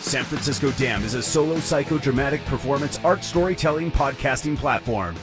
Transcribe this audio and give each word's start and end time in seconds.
San 0.00 0.24
Francisco 0.24 0.70
Dam 0.72 1.04
is 1.04 1.14
a 1.14 1.22
solo 1.22 1.56
psychodramatic 1.56 2.44
performance 2.46 2.98
art 3.04 3.22
storytelling 3.22 3.92
podcasting 3.92 4.56
platform. 4.56 5.14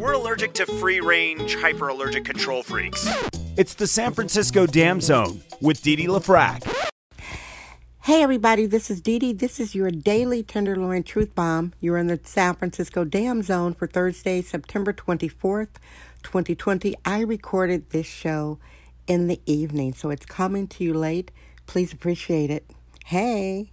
We're 0.00 0.12
allergic 0.12 0.52
to 0.54 0.66
free 0.66 1.00
range, 1.00 1.54
hyper 1.54 1.88
allergic 1.88 2.24
control 2.24 2.62
freaks. 2.62 3.08
It's 3.56 3.74
the 3.74 3.86
San 3.86 4.12
Francisco 4.12 4.66
Dam 4.66 5.00
Zone 5.00 5.40
with 5.60 5.82
Dee 5.82 5.96
Dee 5.96 6.08
LaFrac. 6.08 6.66
Hey 8.02 8.22
everybody, 8.22 8.66
this 8.66 8.90
is 8.90 9.00
Dee 9.00 9.20
Dee. 9.20 9.32
This 9.32 9.60
is 9.60 9.74
your 9.74 9.90
daily 9.90 10.42
Tenderloin 10.42 11.04
Truth 11.04 11.34
Bomb. 11.34 11.72
You're 11.80 11.96
in 11.96 12.08
the 12.08 12.20
San 12.24 12.56
Francisco 12.56 13.04
Dam 13.04 13.42
Zone 13.42 13.72
for 13.72 13.86
Thursday, 13.86 14.42
September 14.42 14.92
24th, 14.92 15.76
2020. 16.22 16.94
I 17.04 17.20
recorded 17.20 17.90
this 17.90 18.06
show 18.06 18.58
in 19.06 19.28
the 19.28 19.40
evening, 19.46 19.94
so 19.94 20.10
it's 20.10 20.26
coming 20.26 20.66
to 20.68 20.84
you 20.84 20.92
late. 20.92 21.30
Please 21.66 21.92
appreciate 21.92 22.50
it. 22.50 22.68
Hey. 23.06 23.70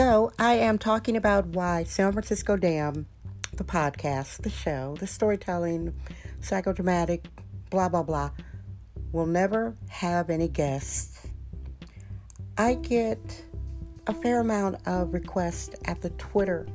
So, 0.00 0.32
I 0.38 0.54
am 0.54 0.78
talking 0.78 1.14
about 1.14 1.48
why 1.48 1.84
San 1.84 2.12
Francisco 2.12 2.56
Dam, 2.56 3.04
the 3.52 3.64
podcast, 3.64 4.38
the 4.38 4.48
show, 4.48 4.96
the 4.98 5.06
storytelling, 5.06 5.92
psychodramatic, 6.40 7.26
blah, 7.68 7.90
blah, 7.90 8.02
blah, 8.02 8.30
will 9.12 9.26
never 9.26 9.76
have 9.90 10.30
any 10.30 10.48
guests. 10.48 11.28
I 12.56 12.76
get 12.76 13.44
a 14.06 14.14
fair 14.14 14.40
amount 14.40 14.76
of 14.86 15.12
requests 15.12 15.76
at 15.84 16.00
the 16.00 16.08
Twitter 16.08 16.66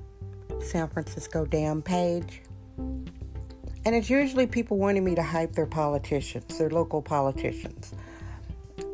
San 0.61 0.87
Francisco 0.87 1.47
Dam 1.47 1.81
page. 1.81 2.43
And 2.77 3.95
it's 3.95 4.11
usually 4.11 4.45
people 4.45 4.77
wanting 4.77 5.03
me 5.03 5.15
to 5.15 5.23
hype 5.23 5.53
their 5.53 5.65
politicians, 5.65 6.59
their 6.59 6.69
local 6.69 7.01
politicians. 7.01 7.91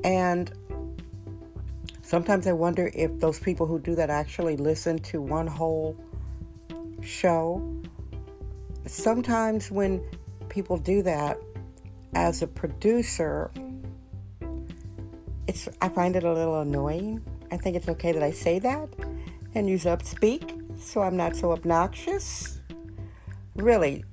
And 0.05 0.53
sometimes 2.11 2.45
I 2.45 2.51
wonder 2.51 2.91
if 2.93 3.21
those 3.21 3.39
people 3.39 3.65
who 3.65 3.79
do 3.79 3.95
that 3.95 4.09
actually 4.09 4.57
listen 4.57 4.99
to 5.11 5.21
one 5.21 5.47
whole 5.47 5.95
show. 7.01 7.63
Sometimes 8.85 9.71
when 9.71 10.03
people 10.49 10.77
do 10.77 11.01
that, 11.03 11.37
as 12.13 12.41
a 12.41 12.47
producer, 12.47 13.49
it's 15.47 15.69
I 15.81 15.87
find 15.87 16.17
it 16.17 16.25
a 16.25 16.33
little 16.33 16.59
annoying. 16.59 17.23
I 17.49 17.55
think 17.55 17.77
it's 17.77 17.87
okay 17.87 18.11
that 18.11 18.23
I 18.23 18.31
say 18.31 18.59
that 18.59 18.89
and 19.55 19.69
use 19.69 19.85
up 19.85 20.03
speak 20.03 20.55
so 20.77 20.99
I'm 21.03 21.15
not 21.15 21.37
so 21.37 21.53
obnoxious. 21.53 22.59
Really, 23.55 24.03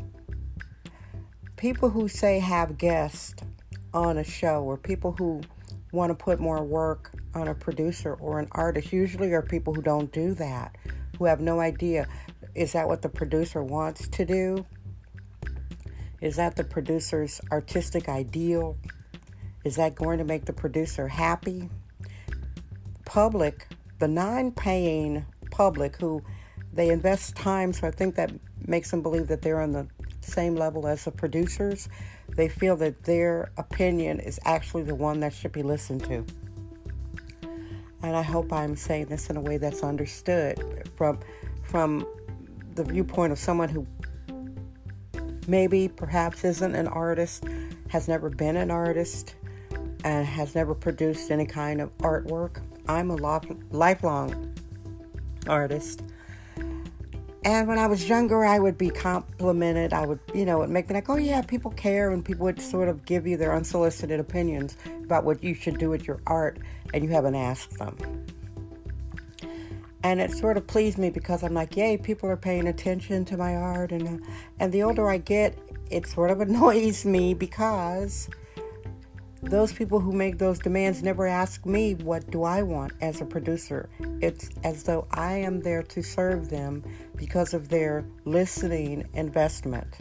people 1.56 1.90
who 1.90 2.06
say 2.06 2.38
have 2.38 2.78
guests 2.78 3.42
on 3.92 4.18
a 4.18 4.24
show 4.24 4.62
or 4.62 4.76
people 4.76 5.16
who 5.18 5.40
want 5.92 6.10
to 6.10 6.14
put 6.14 6.38
more 6.38 6.62
work 6.62 7.12
on 7.34 7.48
a 7.48 7.54
producer 7.54 8.14
or 8.14 8.38
an 8.40 8.48
artist 8.52 8.92
usually 8.92 9.32
are 9.32 9.42
people 9.42 9.74
who 9.74 9.82
don't 9.82 10.12
do 10.12 10.34
that, 10.34 10.76
who 11.18 11.24
have 11.24 11.40
no 11.40 11.60
idea 11.60 12.06
is 12.58 12.72
that 12.72 12.88
what 12.88 13.02
the 13.02 13.08
producer 13.08 13.62
wants 13.62 14.08
to 14.08 14.24
do? 14.24 14.66
Is 16.20 16.36
that 16.36 16.56
the 16.56 16.64
producer's 16.64 17.40
artistic 17.52 18.08
ideal? 18.08 18.76
Is 19.64 19.76
that 19.76 19.94
going 19.94 20.18
to 20.18 20.24
make 20.24 20.44
the 20.44 20.52
producer 20.52 21.06
happy? 21.06 21.70
Public, 23.04 23.68
the 24.00 24.08
non 24.08 24.50
paying 24.50 25.24
public 25.52 25.96
who 25.96 26.22
they 26.72 26.88
invest 26.90 27.36
time, 27.36 27.72
so 27.72 27.86
I 27.86 27.92
think 27.92 28.16
that 28.16 28.32
makes 28.66 28.90
them 28.90 29.02
believe 29.02 29.28
that 29.28 29.42
they're 29.42 29.60
on 29.60 29.72
the 29.72 29.86
same 30.20 30.56
level 30.56 30.86
as 30.88 31.04
the 31.04 31.12
producers. 31.12 31.88
They 32.38 32.48
feel 32.48 32.76
that 32.76 33.02
their 33.02 33.50
opinion 33.56 34.20
is 34.20 34.38
actually 34.44 34.84
the 34.84 34.94
one 34.94 35.18
that 35.20 35.32
should 35.32 35.50
be 35.50 35.64
listened 35.64 36.04
to. 36.04 36.24
And 38.00 38.14
I 38.14 38.22
hope 38.22 38.52
I'm 38.52 38.76
saying 38.76 39.06
this 39.06 39.28
in 39.28 39.36
a 39.36 39.40
way 39.40 39.56
that's 39.56 39.82
understood 39.82 40.88
from 40.96 41.18
from 41.64 42.06
the 42.76 42.84
viewpoint 42.84 43.32
of 43.32 43.40
someone 43.40 43.68
who 43.68 43.84
maybe 45.48 45.88
perhaps 45.88 46.44
isn't 46.44 46.76
an 46.76 46.86
artist, 46.86 47.42
has 47.88 48.06
never 48.06 48.30
been 48.30 48.54
an 48.54 48.70
artist, 48.70 49.34
and 50.04 50.24
has 50.24 50.54
never 50.54 50.76
produced 50.76 51.32
any 51.32 51.44
kind 51.44 51.80
of 51.80 51.90
artwork. 51.98 52.62
I'm 52.86 53.10
a 53.10 53.16
lifelong 53.16 54.54
artist. 55.48 56.04
And 57.44 57.68
when 57.68 57.78
I 57.78 57.86
was 57.86 58.08
younger, 58.08 58.44
I 58.44 58.58
would 58.58 58.76
be 58.76 58.90
complimented. 58.90 59.92
I 59.92 60.06
would, 60.06 60.18
you 60.34 60.44
know, 60.44 60.62
it 60.62 60.70
make 60.70 60.88
me 60.88 60.94
like, 60.94 61.08
oh 61.08 61.16
yeah, 61.16 61.40
people 61.42 61.70
care, 61.70 62.10
and 62.10 62.24
people 62.24 62.44
would 62.44 62.60
sort 62.60 62.88
of 62.88 63.04
give 63.04 63.26
you 63.26 63.36
their 63.36 63.54
unsolicited 63.54 64.18
opinions 64.18 64.76
about 65.04 65.24
what 65.24 65.42
you 65.42 65.54
should 65.54 65.78
do 65.78 65.88
with 65.88 66.06
your 66.06 66.20
art, 66.26 66.58
and 66.92 67.04
you 67.04 67.10
haven't 67.10 67.36
asked 67.36 67.78
them. 67.78 67.96
And 70.02 70.20
it 70.20 70.32
sort 70.32 70.56
of 70.56 70.66
pleased 70.66 70.98
me 70.98 71.10
because 71.10 71.42
I'm 71.42 71.54
like, 71.54 71.76
yay, 71.76 71.96
people 71.96 72.28
are 72.28 72.36
paying 72.36 72.66
attention 72.66 73.24
to 73.26 73.36
my 73.36 73.54
art, 73.56 73.92
and 73.92 74.08
uh, 74.08 74.26
and 74.58 74.72
the 74.72 74.82
older 74.82 75.08
I 75.08 75.18
get, 75.18 75.56
it 75.90 76.06
sort 76.06 76.30
of 76.30 76.40
annoys 76.48 77.04
me 77.04 77.34
because 77.34 78.28
those 79.42 79.72
people 79.72 80.00
who 80.00 80.12
make 80.12 80.38
those 80.38 80.58
demands 80.58 81.02
never 81.02 81.26
ask 81.26 81.64
me 81.64 81.94
what 81.94 82.30
do 82.30 82.42
I 82.42 82.62
want 82.62 82.92
as 83.00 83.20
a 83.20 83.24
producer. 83.24 83.88
It's 84.20 84.50
as 84.64 84.82
though 84.82 85.06
I 85.12 85.34
am 85.34 85.60
there 85.60 85.82
to 85.84 86.02
serve 86.02 86.50
them 86.50 86.82
because 87.16 87.54
of 87.54 87.68
their 87.68 88.04
listening 88.24 89.08
investment. 89.14 89.98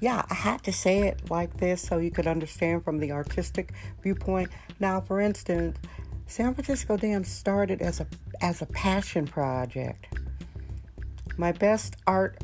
Yeah, 0.00 0.24
I 0.28 0.34
had 0.34 0.64
to 0.64 0.72
say 0.72 1.06
it 1.06 1.30
like 1.30 1.58
this 1.58 1.80
so 1.80 1.98
you 1.98 2.10
could 2.10 2.26
understand 2.26 2.84
from 2.84 2.98
the 2.98 3.12
artistic 3.12 3.72
viewpoint. 4.02 4.50
Now, 4.80 5.00
for 5.00 5.20
instance, 5.20 5.78
San 6.26 6.54
Francisco 6.54 6.96
Dam 6.96 7.22
started 7.22 7.80
as 7.80 8.00
a 8.00 8.06
as 8.40 8.62
a 8.62 8.66
passion 8.66 9.26
project. 9.26 10.08
My 11.36 11.52
best 11.52 11.96
art 12.06 12.42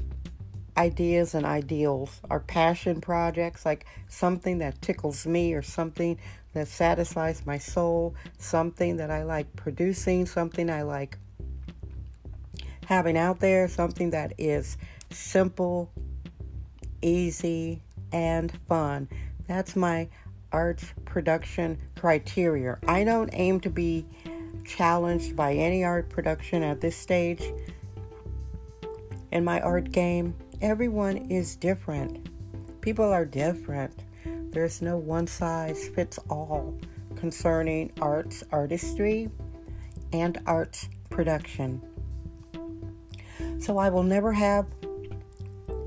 ideas 0.79 1.35
and 1.35 1.45
ideals 1.45 2.21
are 2.31 2.41
passion 2.41 3.01
projects, 3.01 3.67
like 3.67 3.85
something 4.09 4.59
that 4.59 4.81
tickles 4.81 5.27
me 5.27 5.53
or 5.53 5.63
something 5.63 6.19
that 6.55 6.69
satisfies 6.69 7.45
my 7.45 7.59
soul, 7.59 8.15
something 8.39 8.97
that 8.97 9.11
I 9.11 9.25
like 9.25 9.55
producing, 9.57 10.25
something 10.25 10.71
I 10.71 10.83
like 10.83 11.19
having 12.87 13.19
out 13.19 13.41
there, 13.41 13.69
something 13.69 14.11
that 14.11 14.33
is 14.39 14.79
simple, 15.11 15.91
easy, 17.03 17.83
and 18.13 18.53
fun. 18.69 19.09
That's 19.47 19.75
my 19.75 20.09
art 20.53 20.83
production 21.05 21.79
criteria. 21.97 22.79
I 22.87 23.05
don't 23.05 23.31
aim 23.33 23.61
to 23.61 23.71
be 23.71 24.07
challenged 24.65 25.35
by 25.35 25.55
any 25.55 25.83
art 25.85 26.09
production 26.09 26.63
at 26.63 26.81
this 26.81 26.97
stage 26.97 27.43
in 29.33 29.45
my 29.45 29.61
art 29.61 29.91
game. 29.91 30.35
Everyone 30.61 31.19
is 31.31 31.55
different. 31.55 32.29
People 32.81 33.05
are 33.05 33.25
different. 33.25 33.93
There's 34.25 34.83
no 34.83 34.99
one 34.99 35.29
size 35.29 35.87
fits 35.87 36.19
all 36.29 36.77
concerning 37.15 37.93
arts 38.01 38.43
artistry 38.51 39.31
and 40.13 40.37
arts 40.47 40.89
production. 41.11 41.81
So 43.61 43.79
I 43.79 43.89
will 43.91 44.03
never 44.03 44.33
have 44.33 44.67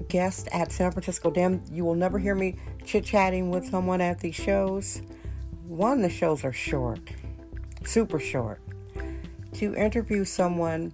guests 0.07 0.47
at 0.53 0.71
San 0.71 0.94
Francisco 0.94 1.31
Dam. 1.31 1.62
You 1.69 1.83
will 1.83 1.95
never 1.95 2.18
hear 2.18 2.35
me 2.35 2.56
chit 2.85 3.03
chatting 3.03 3.50
with 3.50 3.68
someone 3.68 4.00
at 4.00 4.21
these 4.21 4.35
shows. 4.35 5.01
One, 5.68 6.01
the 6.01 6.09
shows 6.09 6.45
are 6.45 6.53
short, 6.53 7.01
super 7.83 8.19
short. 8.19 8.62
To 9.53 9.75
interview 9.75 10.23
someone, 10.23 10.94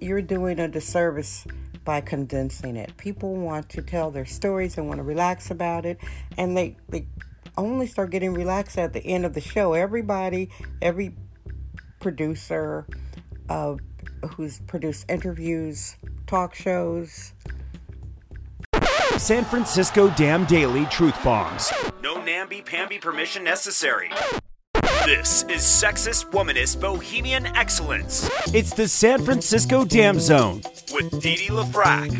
you're 0.00 0.22
doing 0.22 0.60
a 0.60 0.68
disservice 0.68 1.46
by 1.84 2.00
condensing 2.00 2.76
it. 2.76 2.96
People 2.96 3.34
want 3.34 3.68
to 3.70 3.82
tell 3.82 4.10
their 4.10 4.24
stories 4.24 4.78
and 4.78 4.88
want 4.88 4.98
to 4.98 5.04
relax 5.04 5.50
about 5.50 5.84
it, 5.84 5.98
and 6.36 6.56
they, 6.56 6.76
they 6.88 7.06
only 7.56 7.86
start 7.86 8.10
getting 8.10 8.34
relaxed 8.34 8.78
at 8.78 8.92
the 8.92 9.04
end 9.04 9.24
of 9.24 9.34
the 9.34 9.40
show. 9.40 9.74
Everybody, 9.74 10.50
every 10.82 11.14
producer 12.00 12.86
uh, 13.48 13.76
who's 14.36 14.60
produced 14.60 15.04
interviews, 15.08 15.96
talk 16.26 16.54
shows. 16.54 17.32
San 19.18 19.44
Francisco 19.44 20.10
Dam 20.10 20.44
Daily 20.46 20.86
Truth 20.86 21.22
Bombs. 21.22 21.72
No 22.02 22.22
namby-pamby 22.22 22.98
permission 22.98 23.44
necessary. 23.44 24.10
This 25.04 25.42
is 25.44 25.60
sexist, 25.60 26.30
womanist, 26.30 26.80
bohemian 26.80 27.46
excellence 27.56 28.30
It's 28.54 28.72
the 28.72 28.88
San 28.88 29.22
Francisco 29.22 29.84
Dam 29.84 30.18
Zone. 30.18 30.62
with 30.92 31.20
Dee 31.20 31.36
Dee 31.36 31.48
LaFrac. 31.48 32.10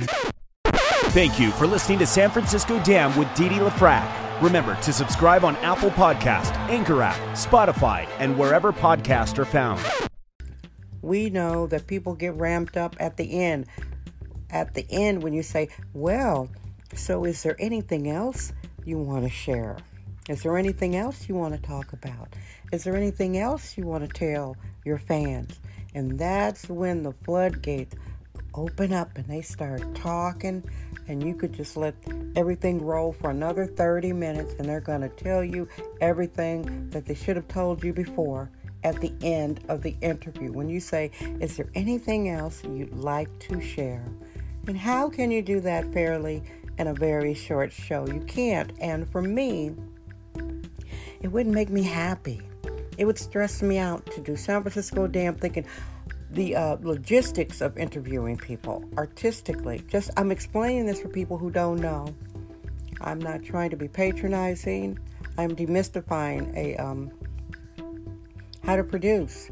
Thank 1.12 1.38
you 1.40 1.50
for 1.52 1.66
listening 1.66 1.98
to 2.00 2.06
San 2.06 2.30
Francisco 2.30 2.82
Dam 2.82 3.16
with 3.18 3.32
Dee 3.34 3.48
Dee 3.48 3.56
LaFrac. 3.56 4.42
Remember 4.42 4.74
to 4.82 4.92
subscribe 4.92 5.44
on 5.44 5.56
Apple 5.56 5.90
Podcast, 5.90 6.52
Anchor 6.68 7.00
app, 7.02 7.16
Spotify, 7.36 8.06
and 8.18 8.36
wherever 8.38 8.72
podcasts 8.72 9.38
are 9.38 9.44
found. 9.44 9.80
we 11.00 11.30
know 11.30 11.66
that 11.68 11.86
people 11.86 12.14
get 12.14 12.34
ramped 12.34 12.76
up 12.76 12.96
at 13.00 13.16
the 13.16 13.40
end. 13.42 13.66
At 14.50 14.74
the 14.74 14.86
end, 14.90 15.22
when 15.22 15.32
you 15.32 15.42
say, 15.42 15.68
Well, 15.94 16.48
so 16.94 17.24
is 17.24 17.42
there 17.42 17.56
anything 17.58 18.10
else 18.10 18.52
you 18.84 18.98
want 18.98 19.24
to 19.24 19.30
share? 19.30 19.76
Is 20.28 20.42
there 20.42 20.56
anything 20.56 20.96
else 20.96 21.28
you 21.28 21.34
want 21.34 21.54
to 21.54 21.60
talk 21.60 21.92
about? 21.92 22.28
Is 22.72 22.84
there 22.84 22.96
anything 22.96 23.36
else 23.36 23.76
you 23.76 23.84
want 23.84 24.08
to 24.08 24.08
tell 24.08 24.56
your 24.84 24.96
fans? 24.96 25.60
And 25.94 26.18
that's 26.18 26.66
when 26.68 27.02
the 27.02 27.12
floodgates 27.24 27.94
open 28.54 28.92
up 28.92 29.18
and 29.18 29.26
they 29.26 29.42
start 29.42 29.94
talking, 29.94 30.64
and 31.08 31.22
you 31.22 31.34
could 31.34 31.52
just 31.52 31.76
let 31.76 31.94
everything 32.36 32.82
roll 32.82 33.12
for 33.12 33.30
another 33.30 33.66
30 33.66 34.14
minutes, 34.14 34.54
and 34.58 34.66
they're 34.66 34.80
going 34.80 35.02
to 35.02 35.10
tell 35.10 35.44
you 35.44 35.68
everything 36.00 36.88
that 36.88 37.04
they 37.04 37.14
should 37.14 37.36
have 37.36 37.48
told 37.48 37.84
you 37.84 37.92
before 37.92 38.50
at 38.82 39.00
the 39.02 39.12
end 39.22 39.60
of 39.68 39.82
the 39.82 39.94
interview 40.00 40.52
when 40.52 40.70
you 40.70 40.80
say, 40.80 41.10
Is 41.40 41.58
there 41.58 41.68
anything 41.74 42.30
else 42.30 42.64
you'd 42.64 42.94
like 42.94 43.38
to 43.40 43.60
share? 43.60 44.04
And 44.66 44.78
how 44.78 45.10
can 45.10 45.30
you 45.30 45.42
do 45.42 45.60
that 45.60 45.92
fairly 45.92 46.42
in 46.78 46.86
a 46.86 46.94
very 46.94 47.34
short 47.34 47.72
show? 47.72 48.06
You 48.06 48.20
can't. 48.20 48.72
And 48.80 49.10
for 49.10 49.20
me, 49.20 49.74
it 51.24 51.32
wouldn't 51.32 51.54
make 51.54 51.70
me 51.70 51.82
happy. 51.82 52.42
It 52.98 53.06
would 53.06 53.18
stress 53.18 53.62
me 53.62 53.78
out 53.78 54.04
to 54.12 54.20
do 54.20 54.36
San 54.36 54.60
Francisco 54.60 55.06
Dam 55.06 55.34
thinking 55.34 55.64
the 56.30 56.54
uh, 56.54 56.76
logistics 56.82 57.62
of 57.62 57.78
interviewing 57.78 58.36
people 58.36 58.84
artistically. 58.98 59.82
Just, 59.88 60.10
I'm 60.18 60.30
explaining 60.30 60.84
this 60.84 61.00
for 61.00 61.08
people 61.08 61.38
who 61.38 61.50
don't 61.50 61.80
know. 61.80 62.14
I'm 63.00 63.18
not 63.18 63.42
trying 63.42 63.70
to 63.70 63.76
be 63.76 63.88
patronizing. 63.88 64.98
I'm 65.38 65.56
demystifying 65.56 66.54
a 66.56 66.76
um, 66.76 67.10
how 68.62 68.76
to 68.76 68.84
produce. 68.84 69.50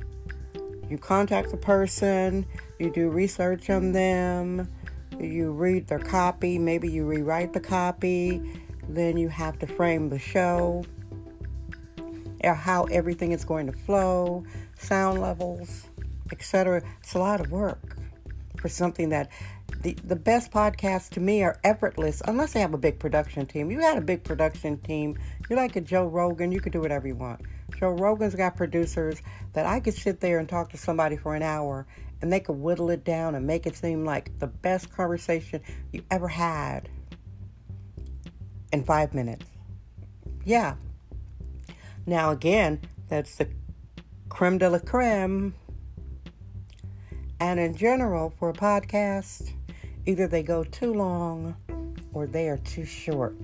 You 0.91 0.99
contact 0.99 1.53
the 1.53 1.57
person, 1.57 2.45
you 2.79 2.93
do 2.93 3.09
research 3.09 3.71
on 3.71 3.93
them, 3.93 4.69
you 5.19 5.53
read 5.53 5.87
their 5.87 6.01
copy, 6.01 6.59
maybe 6.59 6.91
you 6.91 7.07
rewrite 7.07 7.55
the 7.55 7.61
copy, 7.61 8.43
then 8.91 9.17
you 9.17 9.29
have 9.29 9.59
to 9.61 9.67
frame 9.67 10.11
the 10.11 10.19
show, 10.19 10.85
how 12.43 12.85
everything 12.85 13.33
is 13.33 13.45
going 13.45 13.67
to 13.67 13.73
flow, 13.73 14.45
sound 14.79 15.21
levels, 15.21 15.87
etc. 16.31 16.83
It's 17.01 17.15
a 17.15 17.19
lot 17.19 17.41
of 17.41 17.51
work 17.51 17.97
for 18.57 18.69
something 18.69 19.09
that 19.11 19.31
the, 19.83 19.95
the 20.05 20.17
best 20.17 20.53
podcasts 20.53 21.11
to 21.11 21.21
me 21.21 21.43
are 21.43 21.59
effortless 21.65 22.23
unless 22.27 22.53
they 22.53 22.61
have 22.61 22.75
a 22.75 22.79
big 22.79 22.99
production 22.99 23.47
team. 23.47 23.71
You 23.71 23.81
had 23.81 23.99
a 23.99 24.03
big 24.03 24.23
production 24.23 24.79
team, 24.79 25.19
you're 25.49 25.59
like 25.59 25.77
a 25.77 25.81
Joe 25.81 26.07
Rogan, 26.07 26.53
you 26.53 26.61
could 26.61 26.73
do 26.73 26.81
whatever 26.81 27.09
you 27.09 27.17
want. 27.17 27.41
Joe 27.79 27.91
Rogan's 27.91 28.35
got 28.35 28.57
producers 28.57 29.21
that 29.55 29.67
I 29.67 29.81
could 29.81 29.95
sit 29.95 30.21
there 30.21 30.39
and 30.39 30.49
talk 30.49 30.71
to 30.71 30.77
somebody 30.77 31.17
for 31.17 31.35
an 31.35 31.43
hour 31.43 31.87
and 32.21 32.33
they 32.33 32.41
could 32.41 32.57
whittle 32.57 32.91
it 32.91 33.05
down 33.05 33.35
and 33.35 33.47
make 33.47 33.67
it 33.67 33.77
seem 33.77 34.05
like 34.05 34.39
the 34.39 34.47
best 34.47 34.93
conversation 34.93 35.61
you 35.91 36.05
ever 36.11 36.29
had 36.29 36.89
in 38.73 38.85
five 38.85 39.13
minutes. 39.13 39.45
Yeah. 40.45 40.75
Now, 42.07 42.31
again, 42.31 42.81
that's 43.09 43.37
the 43.37 43.49
creme 44.29 44.59
de 44.59 44.69
la 44.69 44.79
creme. 44.79 45.55
And 47.39 47.61
in 47.61 47.77
general, 47.77 48.33
for 48.39 48.51
a 48.51 48.53
podcast, 48.53 49.53
either 50.07 50.27
they 50.27 50.43
go 50.43 50.65
too 50.65 50.95
long 50.95 51.57
or 52.13 52.27
they 52.27 52.49
are 52.49 52.59
too 52.59 52.85
short. 52.85 53.37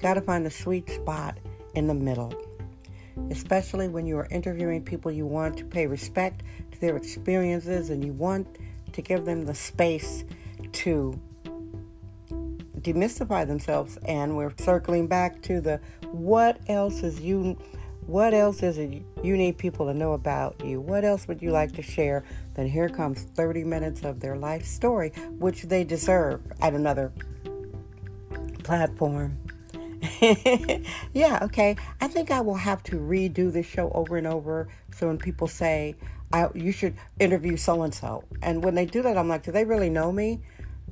Got 0.00 0.14
to 0.14 0.20
find 0.20 0.44
the 0.44 0.50
sweet 0.50 0.88
spot 0.88 1.38
in 1.74 1.86
the 1.86 1.94
middle, 1.94 2.32
especially 3.30 3.88
when 3.88 4.06
you 4.06 4.18
are 4.18 4.28
interviewing 4.30 4.84
people 4.84 5.10
you 5.10 5.26
want 5.26 5.56
to 5.58 5.64
pay 5.64 5.86
respect 5.86 6.42
to 6.72 6.80
their 6.80 6.96
experiences 6.96 7.90
and 7.90 8.04
you 8.04 8.12
want 8.12 8.46
to 8.92 9.02
give 9.02 9.24
them 9.24 9.44
the 9.44 9.54
space 9.54 10.24
to 10.72 11.18
demystify 12.84 13.46
themselves 13.46 13.98
and 14.06 14.36
we're 14.36 14.52
circling 14.58 15.06
back 15.06 15.42
to 15.42 15.60
the 15.60 15.80
what 16.12 16.60
else 16.68 17.02
is 17.02 17.20
you 17.20 17.56
what 18.06 18.34
else 18.34 18.62
is 18.62 18.76
it 18.76 19.02
you 19.22 19.36
need 19.36 19.56
people 19.56 19.86
to 19.86 19.94
know 19.94 20.12
about 20.12 20.62
you? 20.62 20.78
What 20.78 21.06
else 21.06 21.26
would 21.26 21.40
you 21.40 21.50
like 21.50 21.72
to 21.72 21.82
share? 21.82 22.22
Then 22.52 22.68
here 22.68 22.90
comes 22.90 23.22
30 23.22 23.64
minutes 23.64 24.04
of 24.04 24.20
their 24.20 24.36
life 24.36 24.66
story 24.66 25.10
which 25.38 25.62
they 25.62 25.84
deserve 25.84 26.42
at 26.60 26.74
another 26.74 27.12
platform. 28.62 29.38
Yeah 31.14 31.38
okay. 31.42 31.76
I 32.00 32.08
think 32.08 32.30
i 32.30 32.40
will 32.40 32.56
have 32.56 32.82
to 32.84 32.96
redo 32.96 33.50
this 33.50 33.66
show 33.66 33.90
over 33.92 34.18
and 34.18 34.26
over 34.26 34.68
so 34.94 35.06
when 35.06 35.16
people 35.18 35.48
say 35.48 35.94
you 36.54 36.72
should 36.72 36.94
interview 37.20 37.56
so 37.56 37.82
and 37.82 37.94
so 37.94 38.24
and 38.42 38.62
when 38.64 38.74
they 38.74 38.84
do 38.84 39.02
that 39.02 39.16
i'm 39.16 39.28
like 39.28 39.44
do 39.44 39.52
they 39.52 39.64
really 39.64 39.88
know 39.88 40.10
me 40.10 40.40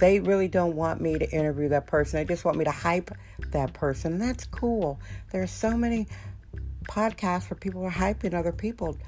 they 0.02 0.18
really 0.18 0.48
don't 0.48 0.74
want 0.74 1.00
me 1.00 1.16
to 1.16 1.30
interview 1.30 1.68
that 1.68 1.86
person. 1.86 2.18
They 2.18 2.24
just 2.24 2.44
want 2.44 2.58
me 2.58 2.64
to 2.64 2.72
hype 2.72 3.12
that 3.52 3.72
person. 3.72 4.18
That's 4.18 4.44
cool. 4.46 4.98
There 5.30 5.40
are 5.40 5.46
so 5.46 5.76
many 5.76 6.08
podcasts 6.88 7.48
where 7.48 7.56
people 7.56 7.84
are 7.84 7.90
hyping 7.92 8.34
other 8.34 8.50
people. 8.50 8.98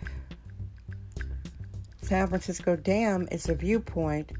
San 2.00 2.28
Francisco 2.28 2.76
Dam 2.76 3.26
is 3.32 3.48
a 3.48 3.56
viewpoint 3.56 4.30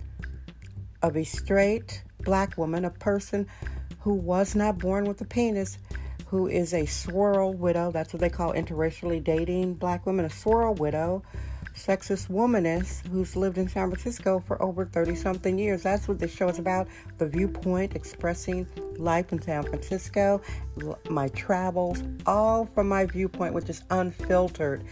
of 1.02 1.16
a 1.16 1.24
straight 1.24 2.04
black 2.20 2.56
woman, 2.56 2.84
a 2.84 2.90
person 2.90 3.48
who 3.98 4.14
was 4.14 4.54
not 4.54 4.78
born 4.78 5.06
with 5.06 5.20
a 5.22 5.24
penis, 5.24 5.78
who 6.28 6.46
is 6.46 6.72
a 6.72 6.86
swirl 6.86 7.52
widow. 7.52 7.90
That's 7.90 8.12
what 8.12 8.20
they 8.20 8.30
call 8.30 8.52
interracially 8.52 9.24
dating 9.24 9.74
black 9.74 10.06
women, 10.06 10.24
a 10.24 10.30
swirl 10.30 10.74
widow 10.74 11.24
sexist 11.75 12.29
womanist 12.29 13.06
who's 13.09 13.35
lived 13.37 13.59
in 13.59 13.69
San 13.69 13.91
Francisco 13.91 14.43
for 14.47 14.61
over 14.62 14.85
30 14.85 15.17
something 15.17 15.59
years. 15.59 15.82
That's 15.82 16.06
what 16.06 16.19
this 16.19 16.32
show 16.32 16.49
is 16.49 16.59
about 16.59 16.88
the 17.19 17.29
viewpoint, 17.29 17.97
expressing 17.97 18.67
life 18.97 19.32
in 19.32 19.43
San 19.43 19.65
Francisco, 19.65 20.41
my 21.11 21.29
travels, 21.29 22.03
all 22.26 22.66
from 22.75 22.88
my 22.88 23.07
viewpoint, 23.07 23.54
which 23.54 23.69
is 23.69 23.83
unfiltered. 23.90 24.85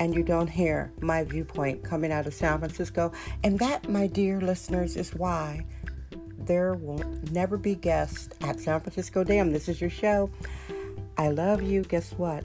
And 0.00 0.14
you 0.14 0.22
don't 0.22 0.48
hear 0.48 0.92
my 1.00 1.24
viewpoint 1.24 1.82
coming 1.82 2.12
out 2.12 2.26
of 2.26 2.34
San 2.34 2.58
Francisco. 2.58 3.12
And 3.42 3.58
that, 3.58 3.88
my 3.88 4.06
dear 4.06 4.40
listeners, 4.40 4.96
is 4.96 5.14
why 5.14 5.66
there 6.38 6.74
will 6.74 7.04
never 7.32 7.56
be 7.56 7.74
guests 7.74 8.28
at 8.42 8.60
San 8.60 8.80
Francisco 8.80 9.24
Dam. 9.24 9.50
This 9.50 9.68
is 9.68 9.80
your 9.80 9.90
show. 9.90 10.30
I 11.16 11.28
love 11.28 11.62
you. 11.62 11.82
Guess 11.82 12.12
what? 12.12 12.44